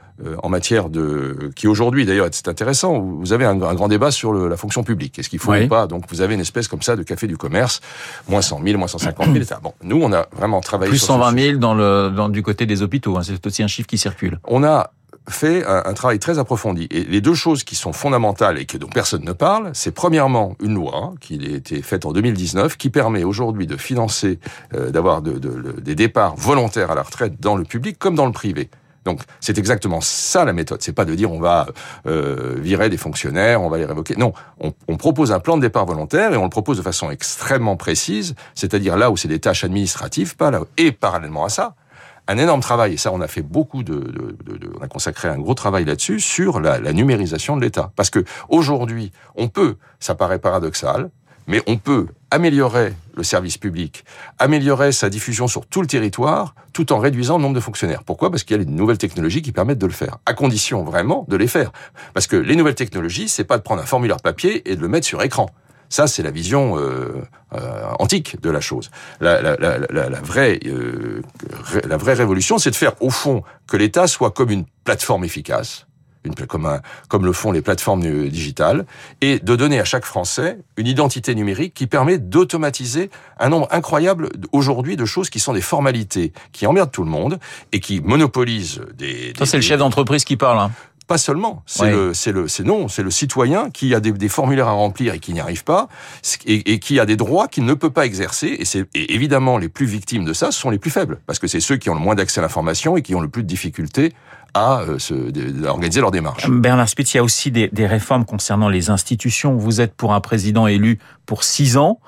en 0.43 0.49
matière 0.49 0.89
de 0.89 1.49
qui 1.55 1.67
aujourd'hui 1.67 2.05
d'ailleurs 2.05 2.27
c'est 2.31 2.47
intéressant. 2.47 2.99
Vous 2.99 3.33
avez 3.33 3.43
un, 3.43 3.55
grand 3.55 3.87
débat 3.87 4.11
sur 4.11 4.33
la 4.33 4.55
fonction 4.55 4.83
publique. 4.83 5.17
Est-ce 5.17 5.29
qu'il 5.29 5.39
faut 5.39 5.51
ou 5.51 5.67
pas? 5.67 5.87
Donc 5.87 6.03
vous 6.09 6.21
avez 6.21 6.35
une 6.35 6.41
espèce 6.41 6.67
comme 6.67 6.83
ça 6.83 6.95
de 6.95 7.01
café 7.01 7.25
du 7.25 7.37
commerce, 7.37 7.81
moins 8.29 8.43
100 8.43 8.61
000, 8.63 8.77
moins 8.77 8.87
150 8.87 9.25
000. 9.25 9.37
Etc. 9.37 9.55
Bon, 9.63 9.73
nous 9.81 9.99
on 9.99 10.13
a 10.13 10.27
vraiment 10.31 10.61
travaillé 10.61 10.91
plus 10.91 10.99
120 10.99 11.39
000 11.39 11.57
dans 11.57 11.73
le 11.73 12.11
dans, 12.15 12.29
du 12.29 12.43
côté 12.43 12.67
des 12.67 12.83
hôpitaux. 12.83 13.17
Hein, 13.17 13.23
c'est 13.23 13.43
aussi 13.47 13.63
un 13.63 13.67
chiffre 13.67 13.87
qui 13.87 13.97
circule. 13.97 14.39
On 14.47 14.63
a 14.63 14.91
fait 15.29 15.63
un, 15.65 15.93
travail 15.93 16.19
très 16.19 16.39
approfondi. 16.39 16.87
Et 16.91 17.03
les 17.03 17.21
deux 17.21 17.33
choses 17.33 17.63
qui 17.63 17.75
sont 17.75 17.93
fondamentales 17.93 18.57
et 18.57 18.65
que 18.65 18.77
dont 18.77 18.87
personne 18.87 19.23
ne 19.23 19.33
parle, 19.33 19.71
c'est 19.73 19.91
premièrement 19.91 20.55
une 20.61 20.75
loi 20.75 21.13
qui 21.21 21.39
a 21.45 21.55
été 21.55 21.81
faite 21.81 22.05
en 22.05 22.11
2019 22.11 22.77
qui 22.77 22.89
permet 22.89 23.23
aujourd'hui 23.23 23.67
de 23.67 23.77
financer, 23.77 24.39
euh, 24.73 24.91
d'avoir 24.91 25.21
de, 25.21 25.33
de, 25.33 25.79
des 25.79 25.95
départs 25.95 26.35
volontaires 26.35 26.91
à 26.91 26.95
la 26.95 27.03
retraite 27.03 27.39
dans 27.39 27.55
le 27.55 27.63
public 27.63 27.99
comme 27.99 28.15
dans 28.15 28.25
le 28.25 28.31
privé. 28.31 28.69
Donc 29.05 29.21
c'est 29.39 29.57
exactement 29.57 29.99
ça 30.01 30.45
la 30.45 30.53
méthode. 30.53 30.81
C'est 30.81 30.93
pas 30.93 31.05
de 31.05 31.15
dire 31.15 31.31
on 31.31 31.39
va 31.39 31.67
euh, 32.05 32.55
virer 32.57 32.89
des 32.89 32.97
fonctionnaires, 32.97 33.61
on 33.61 33.69
va 33.69 33.77
les 33.77 33.85
révoquer. 33.85 34.15
Non, 34.15 34.33
on, 34.59 34.73
on, 34.87 34.97
propose 34.97 35.31
un 35.31 35.39
plan 35.39 35.57
de 35.57 35.61
départ 35.61 35.85
volontaire 35.85 36.33
et 36.33 36.37
on 36.37 36.43
le 36.43 36.49
propose 36.49 36.77
de 36.77 36.83
façon 36.83 37.09
extrêmement 37.09 37.77
précise, 37.77 38.35
c'est-à-dire 38.53 38.97
là 38.97 39.09
où 39.09 39.17
c'est 39.17 39.27
des 39.27 39.39
tâches 39.39 39.63
administratives, 39.63 40.35
pas 40.35 40.51
là 40.51 40.61
et 40.77 40.91
parallèlement 40.91 41.45
à 41.45 41.49
ça, 41.49 41.73
un 42.31 42.37
énorme 42.37 42.61
travail, 42.61 42.93
et 42.93 42.97
ça 42.97 43.11
on 43.11 43.21
a 43.21 43.27
fait 43.27 43.41
beaucoup 43.41 43.83
de, 43.83 44.13
on 44.79 44.83
a 44.83 44.87
consacré 44.87 45.27
un 45.27 45.37
gros 45.37 45.53
travail 45.53 45.85
là-dessus, 45.85 46.19
sur 46.19 46.59
la, 46.59 46.79
la 46.79 46.93
numérisation 46.93 47.57
de 47.57 47.61
l'État. 47.61 47.91
Parce 47.95 48.09
que 48.09 48.23
aujourd'hui, 48.49 49.11
on 49.35 49.47
peut, 49.47 49.77
ça 49.99 50.15
paraît 50.15 50.39
paradoxal, 50.39 51.09
mais 51.47 51.61
on 51.67 51.77
peut 51.77 52.07
améliorer 52.29 52.93
le 53.15 53.23
service 53.23 53.57
public, 53.57 54.05
améliorer 54.39 54.91
sa 54.91 55.09
diffusion 55.09 55.47
sur 55.47 55.65
tout 55.65 55.81
le 55.81 55.87
territoire, 55.87 56.55
tout 56.71 56.93
en 56.93 56.99
réduisant 56.99 57.37
le 57.37 57.43
nombre 57.43 57.55
de 57.55 57.59
fonctionnaires. 57.59 58.03
Pourquoi? 58.03 58.29
Parce 58.29 58.43
qu'il 58.43 58.57
y 58.57 58.61
a 58.61 58.63
des 58.63 58.71
nouvelles 58.71 58.99
technologies 58.99 59.41
qui 59.41 59.51
permettent 59.51 59.79
de 59.79 59.87
le 59.87 59.91
faire, 59.91 60.19
à 60.25 60.33
condition 60.33 60.83
vraiment 60.83 61.25
de 61.27 61.35
les 61.35 61.47
faire. 61.47 61.71
Parce 62.13 62.27
que 62.27 62.37
les 62.37 62.55
nouvelles 62.55 62.75
technologies, 62.75 63.27
c'est 63.27 63.43
pas 63.43 63.57
de 63.57 63.63
prendre 63.63 63.81
un 63.81 63.85
formulaire 63.85 64.21
papier 64.21 64.69
et 64.71 64.75
de 64.75 64.81
le 64.81 64.87
mettre 64.87 65.07
sur 65.07 65.21
écran. 65.23 65.49
Ça, 65.89 66.07
c'est 66.07 66.23
la 66.23 66.31
vision 66.31 66.77
euh, 66.77 67.21
euh, 67.53 67.90
de 68.19 68.49
la 68.49 68.61
chose. 68.61 68.91
La, 69.19 69.41
la, 69.41 69.55
la, 69.57 70.09
la 70.09 70.21
vraie, 70.21 70.59
euh, 70.65 71.21
la 71.87 71.97
vraie 71.97 72.13
révolution, 72.13 72.57
c'est 72.57 72.71
de 72.71 72.75
faire 72.75 72.93
au 73.01 73.09
fond 73.09 73.43
que 73.67 73.77
l'État 73.77 74.07
soit 74.07 74.31
comme 74.31 74.51
une 74.51 74.65
plateforme 74.83 75.23
efficace, 75.23 75.87
une, 76.23 76.35
comme, 76.35 76.65
un, 76.65 76.81
comme 77.07 77.25
le 77.25 77.33
font 77.33 77.51
les 77.51 77.61
plateformes 77.61 78.01
digitales, 78.29 78.85
et 79.21 79.39
de 79.39 79.55
donner 79.55 79.79
à 79.79 79.85
chaque 79.85 80.05
Français 80.05 80.59
une 80.77 80.87
identité 80.87 81.33
numérique 81.33 81.73
qui 81.73 81.87
permet 81.87 82.17
d'automatiser 82.17 83.09
un 83.39 83.49
nombre 83.49 83.67
incroyable 83.71 84.29
aujourd'hui 84.51 84.97
de 84.97 85.05
choses 85.05 85.29
qui 85.29 85.39
sont 85.39 85.53
des 85.53 85.61
formalités, 85.61 86.33
qui 86.51 86.67
emmerdent 86.67 86.91
tout 86.91 87.03
le 87.03 87.09
monde 87.09 87.39
et 87.71 87.79
qui 87.79 88.01
monopolisent 88.01 88.81
des... 88.93 89.33
Ça, 89.37 89.45
c'est 89.45 89.57
le 89.57 89.63
chef 89.63 89.79
d'entreprise 89.79 90.23
qui 90.23 90.37
parle. 90.37 90.59
Hein. 90.59 90.71
Pas 91.07 91.17
seulement, 91.17 91.63
c'est 91.65 91.91
le, 91.91 92.13
c'est 92.13 92.31
le, 92.31 92.47
c'est 92.47 92.63
non, 92.63 92.87
c'est 92.87 93.03
le 93.03 93.11
citoyen 93.11 93.69
qui 93.69 93.93
a 93.93 93.99
des, 93.99 94.11
des, 94.11 94.29
formulaires 94.29 94.69
à 94.69 94.71
remplir 94.71 95.13
et 95.13 95.19
qui 95.19 95.33
n'y 95.33 95.41
arrive 95.41 95.65
pas, 95.65 95.89
et, 96.45 96.73
et, 96.73 96.79
qui 96.79 96.99
a 96.99 97.05
des 97.05 97.17
droits 97.17 97.49
qu'il 97.49 97.65
ne 97.65 97.73
peut 97.73 97.89
pas 97.89 98.05
exercer. 98.05 98.55
Et 98.59 98.65
c'est 98.65 98.87
évidemment 98.95 99.57
les 99.57 99.67
plus 99.67 99.85
victimes 99.85 100.23
de 100.23 100.31
ça, 100.31 100.51
ce 100.51 100.59
sont 100.59 100.69
les 100.69 100.79
plus 100.79 100.91
faibles, 100.91 101.19
parce 101.25 101.37
que 101.39 101.47
c'est 101.47 101.59
ceux 101.59 101.75
qui 101.75 101.89
ont 101.89 101.95
le 101.95 101.99
moins 101.99 102.15
d'accès 102.15 102.39
à 102.39 102.43
l'information 102.43 102.95
et 102.95 103.01
qui 103.01 103.13
ont 103.13 103.19
le 103.19 103.27
plus 103.27 103.43
de 103.43 103.47
difficultés 103.47 104.13
à, 104.53 104.81
euh, 104.81 104.99
se, 104.99 105.13
organiser 105.67 106.01
leur 106.01 106.11
démarche. 106.11 106.49
Bernard 106.49 106.89
Spitz, 106.89 107.13
il 107.13 107.17
y 107.17 107.19
a 107.19 107.23
aussi 107.23 107.51
des, 107.51 107.67
des 107.69 107.87
réformes 107.87 108.25
concernant 108.25 108.69
les 108.69 108.89
institutions. 108.89 109.55
Vous 109.55 109.81
êtes 109.81 109.93
pour 109.93 110.13
un 110.13 110.21
président 110.21 110.67
élu 110.67 110.99
pour 111.25 111.43
six 111.43 111.77
ans 111.77 111.99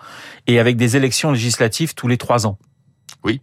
et 0.47 0.59
avec 0.59 0.77
des 0.77 0.95
élections 0.97 1.31
législatives 1.31 1.93
tous 1.93 2.07
les 2.07 2.17
trois 2.17 2.47
ans. 2.47 2.57
Oui, 3.23 3.41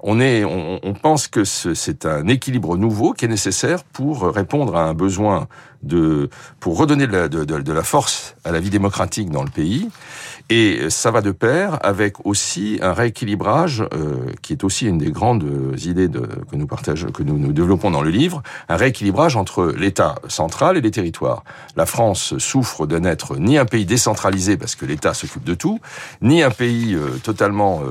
on 0.00 0.20
est, 0.20 0.44
on, 0.44 0.92
pense 0.94 1.26
que 1.26 1.44
c'est 1.44 2.04
un 2.04 2.26
équilibre 2.28 2.76
nouveau 2.76 3.12
qui 3.12 3.24
est 3.24 3.28
nécessaire 3.28 3.82
pour 3.82 4.24
répondre 4.24 4.76
à 4.76 4.84
un 4.84 4.94
besoin 4.94 5.48
de, 5.82 6.30
pour 6.60 6.78
redonner 6.78 7.06
de 7.06 7.72
la, 7.72 7.82
force 7.82 8.36
à 8.44 8.52
la 8.52 8.60
vie 8.60 8.70
démocratique 8.70 9.30
dans 9.30 9.42
le 9.42 9.50
pays 9.50 9.88
et 10.50 10.90
ça 10.90 11.10
va 11.10 11.22
de 11.22 11.30
pair 11.30 11.78
avec 11.82 12.26
aussi 12.26 12.78
un 12.82 12.92
rééquilibrage 12.92 13.84
euh, 13.94 14.26
qui 14.42 14.52
est 14.52 14.64
aussi 14.64 14.86
une 14.86 14.98
des 14.98 15.10
grandes 15.10 15.46
idées 15.82 16.08
de, 16.08 16.20
que 16.20 16.56
nous 16.56 16.66
partageons, 16.66 17.10
que 17.10 17.22
nous, 17.22 17.38
nous 17.38 17.52
développons 17.52 17.90
dans 17.90 18.02
le 18.02 18.10
livre, 18.10 18.42
un 18.68 18.76
rééquilibrage 18.76 19.36
entre 19.36 19.72
l'État 19.76 20.16
central 20.28 20.76
et 20.76 20.80
les 20.80 20.90
territoires. 20.90 21.44
La 21.76 21.86
France 21.86 22.36
souffre 22.38 22.86
de 22.86 22.98
n'être 22.98 23.36
ni 23.36 23.56
un 23.56 23.64
pays 23.64 23.86
décentralisé 23.86 24.56
parce 24.56 24.74
que 24.74 24.84
l'État 24.84 25.14
s'occupe 25.14 25.44
de 25.44 25.54
tout, 25.54 25.80
ni 26.20 26.42
un 26.42 26.50
pays 26.50 26.94
euh, 26.94 27.18
totalement 27.22 27.82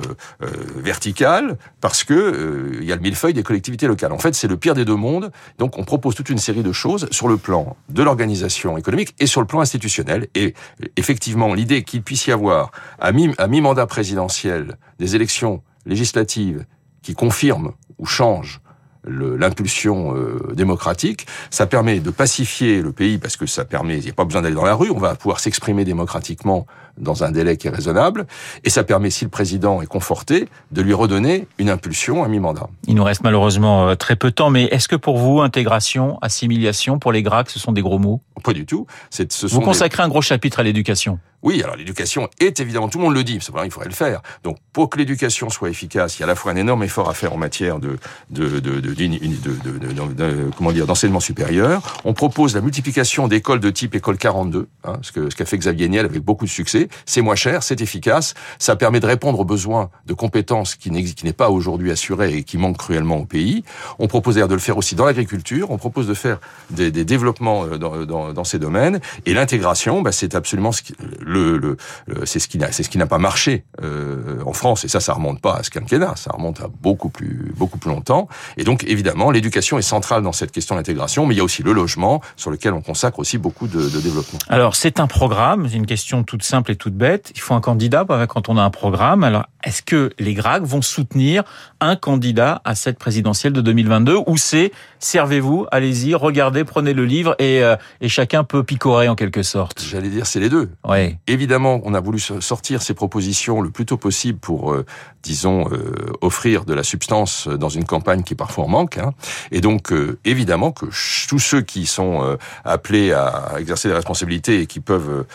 euh, 0.42 0.48
vertical 0.76 1.58
parce 1.80 2.04
que 2.04 2.78
il 2.80 2.88
y 2.88 2.92
a 2.92 2.96
le 2.96 3.02
millefeuille 3.02 3.34
des 3.34 3.44
collectivités 3.44 3.88
locales. 3.88 4.12
En 4.12 4.20
fait, 4.20 4.36
c'est 4.36 4.48
le 4.48 4.58
pire 4.58 4.76
des 4.76 4.86
deux 4.86 4.96
mondes. 4.96 5.32
Donc, 5.58 5.78
on 5.78 5.84
propose 5.84 6.16
toute 6.16 6.30
une 6.30 6.38
série 6.38 6.64
de 6.64 6.72
choses 6.72 7.08
sur 7.12 7.28
le 7.28 7.38
plan 7.38 7.76
de 7.90 8.04
l'organisation 8.04 8.78
économique 8.78 9.16
et 9.20 9.26
sur 9.26 9.42
le 9.42 9.48
plan 9.48 9.62
institutionnel. 9.62 10.28
Et 10.36 10.54
effectivement, 10.98 11.54
l'idée 11.54 11.84
qu'il 11.84 12.04
puisse 12.04 12.28
y 12.28 12.32
avoir 12.32 12.72
à 13.00 13.12
mi-mandat 13.12 13.86
présidentiel 13.88 14.78
des 15.00 15.16
élections 15.16 15.62
législative 15.86 16.66
qui 17.02 17.14
confirme 17.14 17.74
ou 17.98 18.06
change 18.06 18.62
l'impulsion 19.04 20.16
euh, 20.16 20.54
démocratique. 20.54 21.26
Ça 21.50 21.66
permet 21.66 22.00
de 22.00 22.12
pacifier 22.12 22.84
le 22.84 22.92
pays 22.92 23.18
parce 23.18 23.36
que 23.36 23.48
ça 23.48 23.66
permet, 23.66 23.98
il 23.98 24.04
n'y 24.04 24.12
a 24.12 24.14
pas 24.14 24.26
besoin 24.26 24.44
d'aller 24.44 24.56
dans 24.56 24.66
la 24.66 24.76
rue, 24.76 24.92
on 24.92 25.00
va 25.00 25.16
pouvoir 25.16 25.40
s'exprimer 25.40 25.86
démocratiquement 25.86 26.68
dans 27.02 27.24
un 27.24 27.32
délai 27.32 27.58
qui 27.58 27.68
est 27.68 27.72
raisonnable. 27.72 28.26
Et 28.64 28.70
ça 28.70 28.84
permet, 28.84 29.10
si 29.10 29.26
le 29.26 29.30
président 29.30 29.82
est 29.82 29.88
conforté, 29.88 30.48
de 30.72 30.82
lui 30.82 30.94
redonner 30.94 31.48
une 31.58 31.70
impulsion 31.70 32.24
à 32.24 32.28
mi-mandat. 32.28 32.68
Il 32.88 32.96
nous 32.96 33.04
reste 33.04 33.24
malheureusement 33.24 33.90
euh, 33.90 33.96
très 33.96 34.16
peu 34.16 34.30
de 34.30 34.36
temps, 34.36 34.50
mais 34.50 34.66
est-ce 34.66 34.88
que 34.88 34.96
pour 34.96 35.18
vous, 35.18 35.42
intégration, 35.42 36.18
assimilation, 36.22 37.00
pour 37.00 37.12
les 37.12 37.24
Grecs, 37.24 37.50
ce 37.50 37.60
sont 37.60 37.72
des 37.72 37.82
gros 37.82 38.00
mots? 38.00 38.22
Pas 38.44 38.54
du 38.54 38.66
tout. 38.66 38.88
Ce 39.10 39.24
vous 39.48 39.62
consacrez 39.62 40.02
un 40.02 40.10
gros 40.10 40.22
chapitre 40.22 40.60
à 40.60 40.64
l'éducation 40.64 41.20
oui, 41.44 41.64
alors 41.64 41.76
l'éducation 41.76 42.30
est 42.40 42.60
évidemment, 42.60 42.88
tout 42.88 43.00
le 43.00 43.06
monde 43.06 43.16
le 43.16 43.24
dit, 43.24 43.40
c'est 43.42 43.52
il 43.66 43.72
faudrait 43.72 43.90
le 43.90 43.96
faire. 43.96 44.22
Donc 44.44 44.58
pour 44.74 44.90
que 44.90 45.00
l'éducation 45.00 45.50
soit 45.50 45.70
efficace, 45.70 46.18
il 46.18 46.22
y 46.22 46.24
a 46.24 46.26
à 46.26 46.28
la 46.28 46.36
fois 46.36 46.52
un 46.52 46.56
énorme 46.56 46.84
effort 46.84 47.10
à 47.10 47.14
faire 47.14 47.34
en 47.34 47.38
matière 47.38 47.80
de, 47.80 47.98
de, 48.30 48.60
de, 48.60 48.80
de, 48.80 48.94
de 48.94 50.50
comment 50.56 50.72
dire, 50.72 50.86
d'enseignement 50.86 51.20
supérieur. 51.20 52.00
On 52.06 52.14
propose 52.14 52.54
la 52.54 52.62
multiplication 52.62 53.28
d'écoles 53.28 53.60
de 53.60 53.72
type 53.72 53.96
école 53.96 54.18
42, 54.18 54.68
hein, 54.84 54.94
ce 55.02 55.12
que 55.12 55.30
ce 55.32 55.36
qu'a 55.36 55.46
fait 55.46 55.58
Xavier 55.58 55.90
Niel 55.90 56.06
avec 56.06 56.22
beaucoup 56.22 56.46
de 56.46 56.50
succès. 56.52 56.90
C'est 57.06 57.22
moins 57.22 57.36
cher, 57.36 57.64
c'est 57.64 57.82
efficace, 57.82 58.34
ça 58.60 58.76
permet 58.76 59.00
de 59.00 59.06
répondre 59.08 59.40
aux 59.40 59.46
besoins 59.46 59.90
de 60.06 60.14
compétences 60.14 60.76
qui 60.76 60.92
n'est 60.92 61.34
pas 61.34 61.50
aujourd'hui 61.50 61.92
assurées 61.92 62.38
et 62.38 62.44
qui 62.44 62.58
manquent 62.58 62.78
cruellement 62.78 63.18
au 63.18 63.26
pays. 63.26 63.64
On 64.00 64.08
propose 64.08 64.36
d'ailleurs 64.36 64.48
de 64.48 64.54
le 64.54 64.60
faire 64.60 64.78
aussi 64.78 64.96
dans 64.96 65.06
l'agriculture. 65.06 65.72
On 65.72 65.78
propose 65.78 66.08
de 66.08 66.14
faire 66.14 66.40
des, 66.70 66.92
des 66.92 67.06
développements 67.06 67.66
euh, 67.66 67.78
dans, 67.78 68.06
dans, 68.06 68.34
dans, 68.34 68.44
ces 68.44 68.60
domaines. 68.60 69.00
Et 69.26 69.34
l'intégration, 69.34 70.02
bah, 70.02 70.12
c'est 70.12 70.36
absolument 70.36 70.72
ce 70.72 70.82
qui, 70.82 70.94
le, 71.20 71.58
le, 71.58 71.78
c'est 72.26 72.40
ce 72.40 72.48
qui 72.48 72.58
n'a 72.58 72.72
c'est 72.72 72.84
ce 72.84 72.90
qui 72.90 72.98
n'a 72.98 73.08
pas 73.08 73.18
marché 73.18 73.64
euh, 73.82 74.42
en 74.46 74.54
France 74.54 74.84
et 74.86 74.88
ça 74.88 75.00
ça 75.00 75.14
remonte 75.14 75.42
pas 75.42 75.56
à 75.56 75.64
ce 75.64 75.70
quinquennat, 75.70 76.16
ça 76.16 76.32
remonte 76.32 76.62
à 76.62 76.68
beaucoup 76.68 77.10
plus 77.10 77.54
beaucoup 77.56 77.78
plus 77.78 77.90
longtemps 77.90 78.28
et 78.58 78.64
donc 78.64 78.84
évidemment 78.86 79.32
l'éducation 79.32 79.78
est 79.78 79.84
centrale 79.84 80.24
dans 80.24 80.32
cette 80.32 80.52
question 80.52 80.76
d'intégration 80.76 81.26
mais 81.26 81.36
il 81.36 81.38
y 81.38 81.42
a 81.42 81.44
aussi 81.44 81.64
le 81.64 81.74
logement 81.74 82.22
sur 82.36 82.52
lequel 82.52 82.74
on 82.74 82.82
consacre 82.82 83.20
aussi 83.20 83.38
beaucoup 83.38 83.68
de, 83.68 83.90
de 83.90 84.00
développement. 84.00 84.40
Alors 84.50 84.76
c'est 84.76 85.00
un 85.00 85.08
programme, 85.08 85.68
une 85.74 85.86
question 85.86 86.24
toute 86.24 86.44
simple 86.44 86.71
et 86.72 86.76
toute 86.76 86.96
bête, 86.96 87.32
il 87.36 87.42
faut 87.42 87.54
un 87.54 87.62
candidat 87.62 88.06
quand 88.28 88.50
on 88.50 88.58
a 88.58 88.64
un 88.64 88.70
programme. 88.70 89.24
Alors 89.24 89.46
est-ce 89.64 89.82
que 89.82 90.12
les 90.18 90.34
GRAC 90.34 90.64
vont 90.64 90.82
soutenir 90.82 91.44
un 91.80 91.96
candidat 91.96 92.62
à 92.66 92.76
cette 92.76 92.98
présidentielle 92.98 93.54
de 93.54 93.62
2022 93.62 94.18
ou 94.26 94.38
c'est 94.38 94.72
servez-vous, 95.00 95.66
allez-y, 95.72 96.16
regardez, 96.16 96.64
prenez 96.64 96.94
le 96.94 97.06
livre 97.06 97.36
et, 97.40 97.64
euh, 97.64 97.76
et 98.02 98.10
chacun 98.10 98.44
peut 98.44 98.64
picorer 98.64 99.08
en 99.08 99.16
quelque 99.16 99.44
sorte 99.44 99.84
J'allais 99.84 100.10
dire 100.10 100.26
c'est 100.26 100.40
les 100.40 100.50
deux. 100.50 100.70
Ouais. 100.88 101.18
Évidemment, 101.28 101.82
on 101.84 101.94
a 101.94 102.00
voulu 102.00 102.20
sortir 102.20 102.82
ces 102.82 102.94
propositions 102.94 103.62
le 103.62 103.70
plus 103.70 103.86
tôt 103.86 103.98
possible 103.98 104.40
pour, 104.40 104.74
euh, 104.74 104.86
disons, 105.24 105.68
euh, 105.72 106.14
offrir 106.22 106.66
de 106.66 106.74
la 106.74 106.84
substance 106.84 107.48
dans 107.48 107.70
une 107.70 107.86
campagne 107.86 108.24
qui 108.24 108.36
parfois 108.36 108.66
en 108.66 108.68
manque. 108.68 108.98
Hein. 108.98 109.12
Et 109.52 109.62
donc, 109.62 109.94
évidemment 110.26 110.72
que 110.72 110.86
tous 111.28 111.40
ceux 111.40 111.62
qui 111.62 111.86
sont 111.86 112.38
appelés 112.64 113.12
à 113.14 113.54
exercer 113.60 113.88
des 113.88 113.94
responsabilités 113.94 114.62
et 114.62 114.66
qui 114.68 114.80
peuvent 114.80 115.26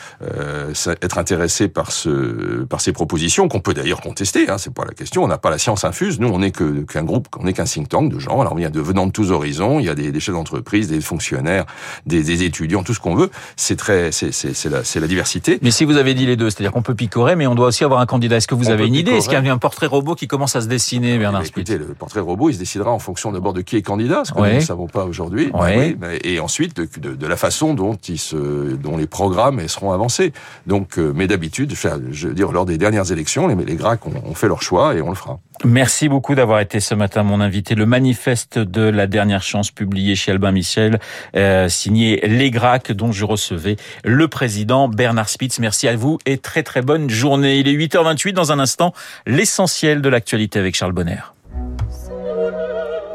être 1.02 1.18
intéressés 1.26 1.66
par 1.66 1.90
ce 1.90 2.62
par 2.64 2.80
ces 2.80 2.92
propositions, 2.92 3.48
qu'on 3.48 3.58
peut 3.58 3.74
d'ailleurs 3.74 4.00
contester, 4.00 4.48
hein, 4.48 4.58
c'est 4.58 4.72
pas 4.72 4.84
la 4.84 4.92
question, 4.92 5.24
on 5.24 5.26
n'a 5.26 5.38
pas 5.38 5.50
la 5.50 5.58
science 5.58 5.84
infuse, 5.84 6.20
nous 6.20 6.28
on 6.28 6.38
n'est 6.38 6.52
qu'un 6.52 7.02
groupe, 7.02 7.26
on 7.36 7.44
n'est 7.44 7.52
qu'un 7.52 7.64
think 7.64 7.88
tank 7.88 8.12
de 8.12 8.20
gens, 8.20 8.40
alors 8.40 8.54
il 8.56 8.62
y 8.62 8.64
a 8.64 8.70
de 8.70 8.80
venant 8.80 9.06
de 9.06 9.10
tous 9.10 9.32
horizons, 9.32 9.80
il 9.80 9.86
y 9.86 9.88
a 9.88 9.96
des, 9.96 10.12
des 10.12 10.20
chefs 10.20 10.36
d'entreprise, 10.36 10.86
des 10.86 11.00
fonctionnaires, 11.00 11.66
des, 12.06 12.22
des, 12.22 12.44
étudiants, 12.44 12.84
tout 12.84 12.94
ce 12.94 13.00
qu'on 13.00 13.16
veut, 13.16 13.30
c'est 13.56 13.74
très, 13.74 14.12
c'est 14.12 14.64
la, 14.70 14.82
la 15.00 15.06
diversité. 15.08 15.58
Mais 15.62 15.72
si 15.72 15.84
vous 15.84 15.96
avez 15.96 16.14
dit 16.14 16.26
les 16.26 16.36
deux, 16.36 16.48
c'est-à-dire 16.48 16.70
qu'on 16.70 16.82
peut 16.82 16.94
picorer, 16.94 17.34
mais 17.34 17.48
on 17.48 17.56
doit 17.56 17.66
aussi 17.66 17.82
avoir 17.82 17.98
un 17.98 18.06
candidat, 18.06 18.36
est-ce 18.36 18.46
que 18.46 18.54
vous 18.54 18.70
avez 18.70 18.86
une 18.86 18.94
idée? 18.94 19.12
Est-ce 19.12 19.28
qu'il 19.28 19.44
y 19.44 19.48
a 19.48 19.52
un 19.52 19.58
portrait 19.58 19.86
robot 19.86 20.14
qui 20.14 20.28
commence 20.28 20.54
à 20.54 20.60
se 20.60 20.68
dessiner, 20.68 21.18
Bernard 21.18 21.42
Écoutez, 21.44 21.76
le 21.76 21.86
portrait 21.86 22.20
robot, 22.20 22.50
il 22.50 22.54
se 22.54 22.60
décidera 22.60 22.92
en 22.92 23.00
fonction 23.00 23.32
d'abord 23.32 23.52
de 23.52 23.62
qui 23.62 23.76
est 23.76 23.82
candidat, 23.82 24.24
ce 24.24 24.32
que 24.32 24.38
nous 24.38 24.44
ne 24.44 24.60
savons 24.60 24.86
pas 24.86 25.04
aujourd'hui, 25.04 25.50
oui, 25.54 25.96
et 26.22 26.38
ensuite 26.38 26.76
de, 26.76 26.88
de, 27.00 27.16
de, 27.16 27.26
la 27.26 27.36
façon 27.36 27.74
dont, 27.74 27.98
ils 28.08 28.18
se, 28.18 28.36
dont 28.76 28.96
les 28.96 29.08
programmes 29.08 29.66
seront 29.66 29.92
avancés. 29.92 30.32
Donc, 30.66 30.98
euh, 30.98 31.12
mais 31.16 31.26
d'habitude, 31.26 31.74
je 32.12 32.28
veux 32.28 32.34
dire, 32.34 32.52
lors 32.52 32.66
des 32.66 32.78
dernières 32.78 33.10
élections, 33.10 33.48
les, 33.48 33.56
les 33.64 33.74
GRAC 33.74 34.06
ont, 34.06 34.34
fait 34.34 34.48
leur 34.48 34.62
choix 34.62 34.94
et 34.94 35.00
on 35.00 35.08
le 35.08 35.14
fera. 35.14 35.40
Merci 35.64 36.08
beaucoup 36.08 36.34
d'avoir 36.34 36.60
été 36.60 36.78
ce 36.78 36.94
matin 36.94 37.22
mon 37.22 37.40
invité. 37.40 37.74
Le 37.74 37.86
manifeste 37.86 38.58
de 38.58 38.82
la 38.82 39.06
dernière 39.06 39.42
chance 39.42 39.70
publié 39.70 40.14
chez 40.14 40.32
Albin 40.32 40.52
Michel, 40.52 41.00
euh, 41.34 41.68
signé 41.70 42.20
Les 42.28 42.50
GRAC, 42.50 42.92
dont 42.92 43.12
je 43.12 43.24
recevais 43.24 43.76
le 44.04 44.28
président 44.28 44.88
Bernard 44.88 45.30
Spitz. 45.30 45.58
Merci 45.58 45.88
à 45.88 45.96
vous 45.96 46.18
et 46.26 46.36
très 46.36 46.62
très 46.62 46.82
bonne 46.82 47.08
journée. 47.08 47.58
Il 47.58 47.68
est 47.68 47.72
8h28 47.74 48.32
dans 48.32 48.52
un 48.52 48.58
instant, 48.58 48.92
l'essentiel 49.26 50.02
de 50.02 50.08
l'actualité 50.10 50.58
avec 50.58 50.76
Charles 50.76 50.92
Bonner. 50.92 51.20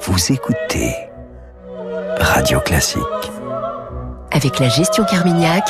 Vous 0.02 0.32
écoutez 0.32 0.96
Radio 2.20 2.60
Classique. 2.60 3.02
Avec 4.32 4.60
la 4.60 4.70
gestion 4.70 5.04
Carmignac, 5.04 5.70